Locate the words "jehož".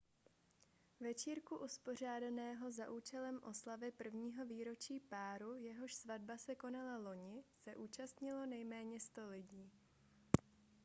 5.55-5.93